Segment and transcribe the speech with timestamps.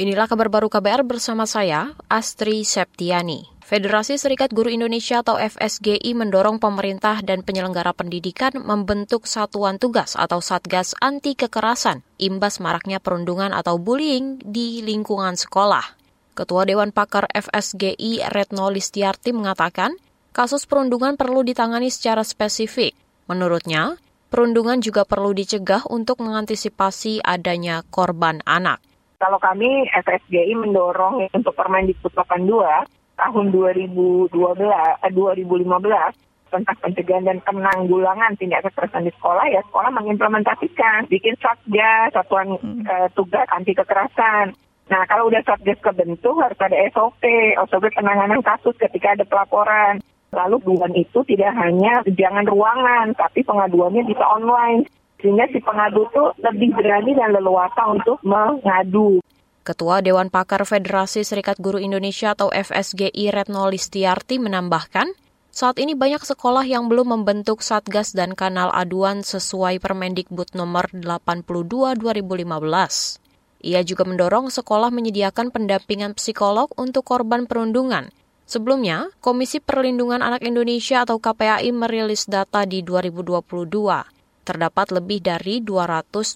[0.00, 3.44] Inilah kabar baru KBR bersama saya, Astri Septiani.
[3.60, 10.40] Federasi Serikat Guru Indonesia atau FSGI mendorong pemerintah dan penyelenggara pendidikan membentuk satuan tugas atau
[10.40, 15.84] satgas anti kekerasan imbas maraknya perundungan atau bullying di lingkungan sekolah.
[16.32, 19.92] Ketua Dewan Pakar FSGI Retno Listiarti mengatakan,
[20.32, 22.96] kasus perundungan perlu ditangani secara spesifik.
[23.28, 24.00] Menurutnya,
[24.32, 28.80] perundungan juga perlu dicegah untuk mengantisipasi adanya korban anak.
[29.20, 32.88] Kalau kami FSGI mendorong untuk Permendikbud 82
[33.20, 41.06] tahun 2012 eh, 2015 tentang pencegahan dan penanggulangan tindak kekerasan di sekolah ya sekolah mengimplementasikan
[41.06, 42.82] bikin satgas satuan hmm.
[42.88, 44.56] eh, tugas anti kekerasan
[44.90, 47.22] Nah, kalau udah satgas kebentuk harus ada SOP,
[47.70, 50.02] SOP penanganan kasus ketika ada pelaporan.
[50.34, 54.82] Lalu dugaan itu tidak hanya jangan ruangan, tapi pengaduannya bisa online.
[55.20, 59.20] Sehingga si pengadu itu lebih berani dan leluasa untuk mengadu.
[59.60, 65.12] Ketua Dewan Pakar Federasi Serikat Guru Indonesia atau FSGI Retno Listiarti menambahkan,
[65.52, 72.00] saat ini banyak sekolah yang belum membentuk satgas dan kanal aduan sesuai Permendikbud nomor 82
[72.00, 73.20] 2015.
[73.60, 78.08] Ia juga mendorong sekolah menyediakan pendampingan psikolog untuk korban perundungan.
[78.48, 84.19] Sebelumnya, Komisi Perlindungan Anak Indonesia atau KPAI merilis data di 2022.
[84.50, 86.34] Terdapat lebih dari 226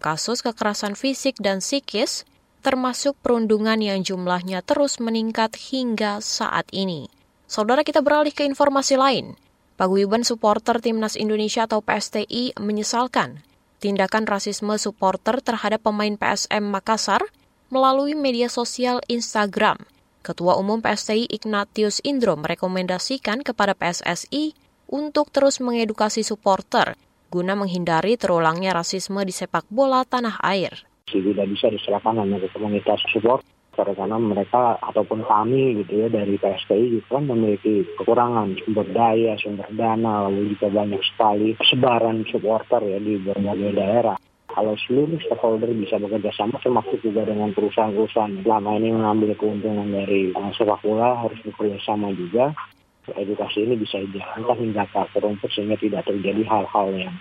[0.00, 2.24] kasus kekerasan fisik dan psikis
[2.64, 7.12] termasuk perundungan yang jumlahnya terus meningkat hingga saat ini.
[7.44, 9.36] Saudara kita beralih ke informasi lain.
[9.76, 13.44] Paguyuban supporter Timnas Indonesia atau PSTI menyesalkan
[13.76, 17.20] tindakan rasisme supporter terhadap pemain PSM Makassar
[17.68, 19.76] melalui media sosial Instagram.
[20.24, 24.56] Ketua Umum PSTI Ignatius Indro merekomendasikan kepada PSSI
[24.88, 26.96] untuk terus mengedukasi supporter
[27.30, 32.98] guna menghindari terulangnya rasisme di sepak bola tanah air tidak bisa diserahkan hanya ke komunitas
[33.10, 33.46] support
[33.80, 39.68] karena mereka ataupun kami gitu ya dari PSTI gitu kan memiliki kekurangan sumber daya, sumber
[39.72, 44.16] dana, lalu juga banyak sekali sebaran supporter ya di berbagai daerah.
[44.50, 50.34] Kalau seluruh stakeholder bisa bekerja sama termasuk juga dengan perusahaan-perusahaan selama ini mengambil keuntungan dari
[50.34, 52.50] uh, sepak bola harus bekerja sama juga
[53.16, 57.14] edukasi ini bisa dijalankan hingga ke rumput sehingga tidak terjadi hal-hal yang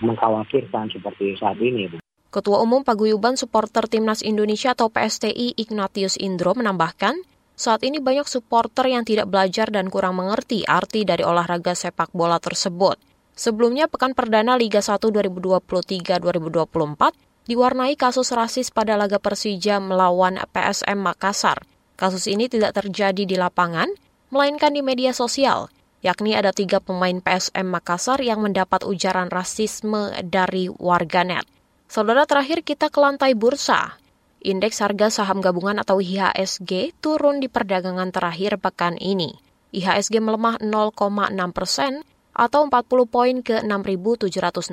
[0.00, 2.00] mengkhawatirkan seperti saat ini.
[2.30, 7.18] Ketua Umum Paguyuban Supporter Timnas Indonesia atau PSTI Ignatius Indro menambahkan,
[7.58, 12.38] saat ini banyak supporter yang tidak belajar dan kurang mengerti arti dari olahraga sepak bola
[12.38, 12.96] tersebut.
[13.34, 21.66] Sebelumnya, pekan perdana Liga 1 2023-2024 diwarnai kasus rasis pada laga Persija melawan PSM Makassar.
[21.98, 23.90] Kasus ini tidak terjadi di lapangan,
[24.30, 25.68] melainkan di media sosial,
[26.00, 31.44] yakni ada tiga pemain PSM Makassar yang mendapat ujaran rasisme dari warganet.
[31.90, 33.98] Saudara terakhir kita ke lantai bursa.
[34.40, 39.36] Indeks harga saham gabungan atau IHSG turun di perdagangan terakhir pekan ini.
[39.76, 40.96] IHSG melemah 0,6
[41.52, 42.00] persen
[42.32, 44.72] atau 40 poin ke 6.716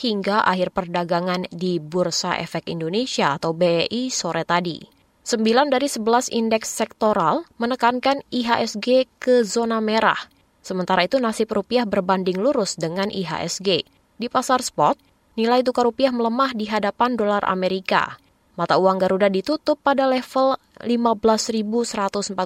[0.00, 4.99] hingga akhir perdagangan di Bursa Efek Indonesia atau BEI sore tadi.
[5.20, 10.16] 9 dari 11 indeks sektoral menekankan IHSG ke zona merah.
[10.64, 13.84] Sementara itu nasib rupiah berbanding lurus dengan IHSG.
[14.20, 14.96] Di pasar spot,
[15.36, 18.20] nilai tukar rupiah melemah di hadapan dolar Amerika.
[18.60, 22.36] Mata uang Garuda ditutup pada level 15.143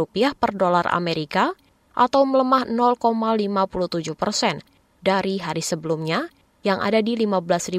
[0.00, 1.52] rupiah per dolar Amerika
[1.92, 4.64] atau melemah 0,57 persen
[5.04, 6.30] dari hari sebelumnya
[6.64, 7.74] yang ada di 15.056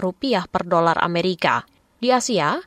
[0.00, 1.64] rupiah per dolar Amerika.
[2.02, 2.58] Di Asia,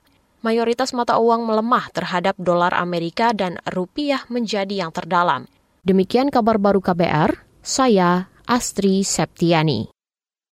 [0.45, 5.49] mayoritas mata uang melemah terhadap dolar Amerika dan rupiah menjadi yang terdalam.
[5.81, 7.33] Demikian kabar baru KBR,
[7.65, 9.94] saya Astri Septiani.